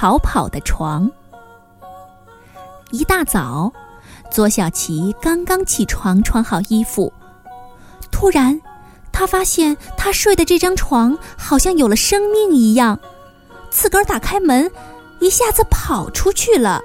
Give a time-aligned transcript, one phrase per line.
[0.00, 1.10] 逃跑的床。
[2.92, 3.72] 一大早，
[4.30, 7.12] 左小琪刚刚起床，穿好衣服，
[8.08, 8.60] 突然，
[9.10, 13.00] 他发现他睡的这张床好像有了生命一样，
[13.70, 14.70] 自个儿打开门，
[15.18, 16.80] 一下子跑出去了。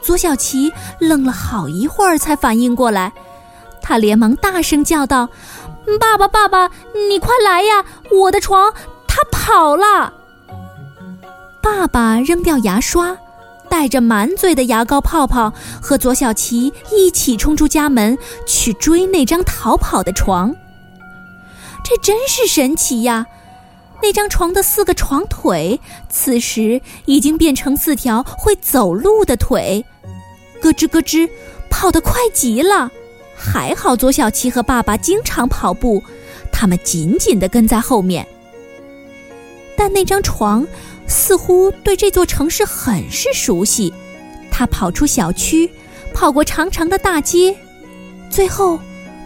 [0.00, 3.12] 左小琪愣了好一会儿，才反应过来，
[3.82, 5.28] 他连忙大声叫道
[5.98, 6.70] ：“爸爸，爸爸，
[7.08, 7.84] 你快来呀！
[8.12, 8.72] 我的床，
[9.08, 10.14] 它跑了！”
[11.62, 13.16] 爸爸扔掉牙刷。
[13.70, 20.54] 带着满嘴的牙膏泡泡，和左小琪一起冲出家门去追那张逃跑的床。
[21.82, 23.26] 这真是神奇呀！
[24.02, 25.80] 那张床的四个床腿，
[26.10, 29.86] 此时已经变成四条会走路的腿，
[30.60, 31.30] 咯吱咯吱，
[31.70, 32.90] 跑得快极了。
[33.34, 36.02] 还好左小琪和爸爸经常跑步，
[36.52, 38.28] 他们紧紧地跟在后面。
[39.78, 40.66] 但那张床。
[41.12, 43.92] 似乎对这座城市很是熟悉，
[44.50, 45.70] 他跑出小区，
[46.14, 47.54] 跑过长长的大街，
[48.30, 48.80] 最后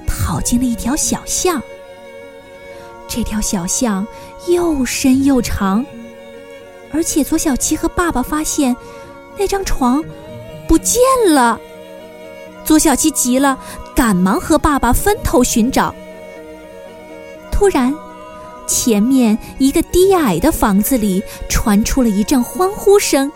[0.06, 1.62] 跑进了一条小巷。
[3.06, 4.04] 这条小巷
[4.48, 5.86] 又深又长，
[6.92, 8.76] 而且左小七和爸爸发现
[9.38, 10.04] 那张床
[10.66, 11.58] 不见了。
[12.64, 13.56] 左小七急了，
[13.94, 15.94] 赶忙和爸爸分头寻找。
[17.52, 17.94] 突然。
[18.66, 23.30] 前面一个低矮的房子里传出了一阵欢呼声：“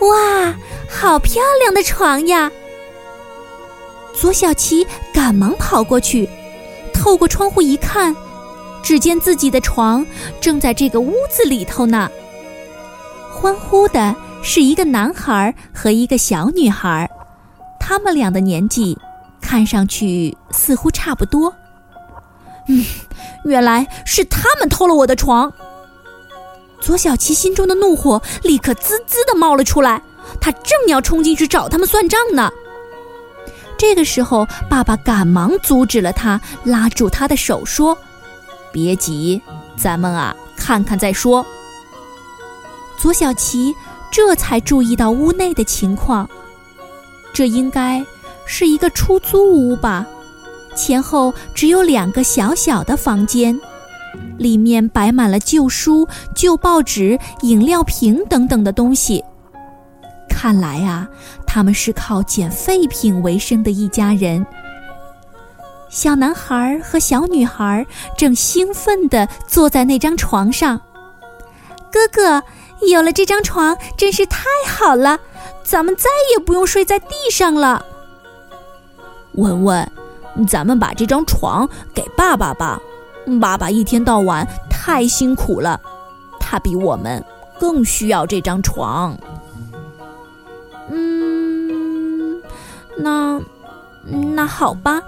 [0.00, 0.54] 哇，
[0.88, 2.50] 好漂亮的床呀！”
[4.14, 6.28] 左小琪赶忙跑过去，
[6.94, 8.14] 透过窗户一看，
[8.82, 10.06] 只见自己的床
[10.40, 12.08] 正在这个屋子里头呢。
[13.30, 17.10] 欢呼的是一个男孩和一个小女孩，
[17.78, 18.96] 他们俩的年纪
[19.40, 21.52] 看上去似乎差不多。
[22.68, 22.84] 嗯。
[23.44, 25.52] 原来是他们偷了我的床。
[26.80, 30.02] 左小琪心中的怒火立刻滋滋的冒了出来，
[30.40, 32.50] 他正要冲进去找他们算账呢。
[33.78, 37.96] 这个时候，爸爸赶忙阻止了他，拉住他的手说
[38.72, 39.40] ：“别急，
[39.76, 41.44] 咱们啊，看看再说。”
[42.98, 43.74] 左小琪
[44.10, 46.28] 这才注意到屋内的情况，
[47.34, 48.04] 这应该
[48.46, 50.06] 是一个出租屋吧。
[50.76, 53.58] 前后只有两个小小的房间，
[54.38, 59.24] 里面摆满了旧书、旧报纸、饮料瓶等等的东西。
[60.28, 61.08] 看来啊，
[61.46, 64.46] 他们是靠捡废品为生的一家人。
[65.88, 67.84] 小男孩和小女孩
[68.18, 70.78] 正兴奋地坐在那张床上。
[71.90, 72.42] 哥哥，
[72.86, 75.18] 有了这张床真是太好了，
[75.64, 77.82] 咱们再也不用睡在地上了。
[79.32, 79.90] 文文。
[80.44, 82.80] 咱们把这张床给爸爸吧，
[83.40, 85.80] 爸爸一天到晚太辛苦了，
[86.38, 87.24] 他比我们
[87.58, 89.16] 更需要这张床。
[90.90, 92.40] 嗯，
[92.98, 93.40] 那
[94.34, 95.02] 那好吧，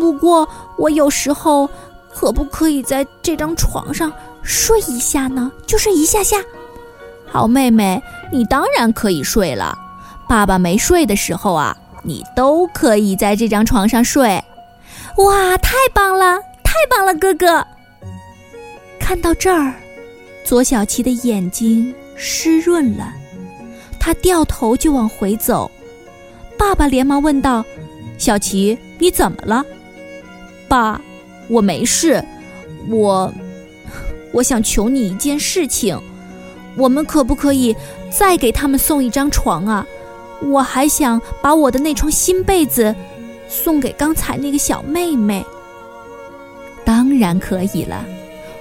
[0.00, 0.48] 不过
[0.78, 1.68] 我有时候
[2.14, 5.50] 可不可以在这张床上睡一下呢？
[5.66, 6.36] 就睡一下下。
[7.26, 9.76] 好妹妹，你当然可以睡了。
[10.28, 14.42] 爸爸没睡的时候啊，你都可以在这张床上睡。
[15.16, 17.66] 哇，太棒了，太棒了，哥哥！
[18.98, 19.74] 看到这儿，
[20.44, 23.12] 左小琪的眼睛湿润了，
[23.98, 25.70] 他掉头就往回走。
[26.56, 27.64] 爸爸连忙问道
[28.18, 29.64] ：“小琪，你怎么了
[30.68, 31.00] ？”“爸，
[31.48, 32.24] 我没事，
[32.88, 33.32] 我……
[34.32, 36.00] 我想求你一件事情，
[36.76, 37.74] 我们可不可以
[38.10, 39.84] 再给他们送一张床啊？
[40.42, 42.94] 我还想把我的那床新被子……”
[43.50, 45.44] 送给刚才那个小妹妹。
[46.84, 48.04] 当然可以了，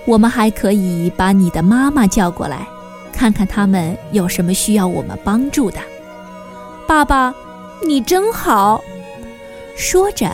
[0.05, 2.67] 我们还可以把你的妈妈叫过来，
[3.13, 5.79] 看看他们有什么需要我们帮助的。
[6.87, 7.33] 爸爸，
[7.85, 8.83] 你真好。
[9.75, 10.29] 说着，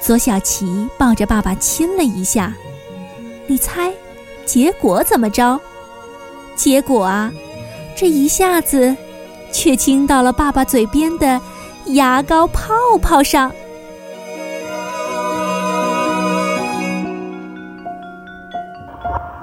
[0.00, 2.52] 左小琪抱着爸爸亲了一下。
[3.46, 3.92] 你猜，
[4.44, 5.60] 结果怎么着？
[6.56, 7.32] 结果啊，
[7.96, 8.96] 这一下子，
[9.52, 11.40] 却亲到了爸爸嘴边的
[11.86, 13.52] 牙膏泡泡上。
[19.10, 19.39] you